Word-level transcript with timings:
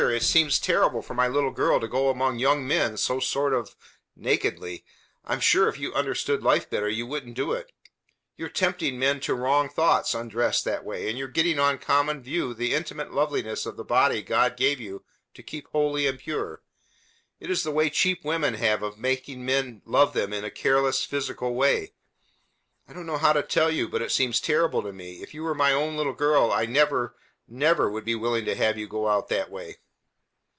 It 0.01 0.23
seems 0.23 0.57
terrible 0.57 1.03
for 1.03 1.13
my 1.13 1.27
little 1.27 1.51
girl 1.51 1.79
to 1.79 1.87
go 1.87 2.09
among 2.09 2.39
young 2.39 2.67
men 2.67 2.97
so 2.97 3.19
sort 3.19 3.53
of 3.53 3.75
nakedly. 4.15 4.83
I'm 5.25 5.39
sure 5.39 5.69
if 5.69 5.77
you 5.77 5.93
understood 5.93 6.41
life 6.41 6.67
better, 6.71 6.89
you 6.89 7.05
wouldn't 7.05 7.35
do 7.35 7.51
it. 7.51 7.71
You 8.35 8.47
are 8.47 8.49
tempting 8.49 8.97
men 8.97 9.19
to 9.19 9.35
wrong 9.35 9.69
thoughts, 9.69 10.15
undressed 10.15 10.65
that 10.65 10.83
way, 10.83 11.07
and 11.07 11.19
you 11.19 11.25
are 11.25 11.31
putting 11.31 11.59
on 11.59 11.77
common 11.77 12.23
view 12.23 12.55
the 12.55 12.73
intimate 12.73 13.13
loveliness 13.13 13.67
of 13.67 13.77
the 13.77 13.83
body 13.83 14.23
God 14.23 14.57
gave 14.57 14.79
you 14.79 15.05
to 15.35 15.43
keep 15.43 15.67
holy 15.67 16.07
and 16.07 16.17
pure. 16.17 16.63
It 17.39 17.51
is 17.51 17.61
the 17.61 17.69
way 17.69 17.91
cheap 17.91 18.25
women 18.25 18.55
have 18.55 18.81
of 18.81 18.97
making 18.97 19.45
many 19.45 19.67
men 19.67 19.81
love 19.85 20.13
them 20.13 20.33
in 20.33 20.43
a 20.43 20.49
careless, 20.49 21.03
physical 21.05 21.53
way. 21.53 21.93
I 22.87 22.93
don't 22.93 23.05
know 23.05 23.19
how 23.19 23.33
to 23.33 23.43
tell 23.43 23.69
you, 23.69 23.87
but 23.87 24.01
it 24.01 24.09
seems 24.11 24.41
terrible 24.41 24.81
to 24.81 24.91
me. 24.91 25.21
If 25.21 25.35
you 25.35 25.43
were 25.43 25.53
my 25.53 25.71
own 25.71 25.95
little 25.95 26.15
girl, 26.15 26.51
I 26.51 26.65
never, 26.65 27.15
never 27.47 27.87
would 27.91 28.03
be 28.03 28.15
willing 28.15 28.45
to 28.45 28.55
have 28.55 28.79
you 28.79 28.87
go 28.87 29.07
out 29.07 29.29
that 29.29 29.51
way." 29.51 29.77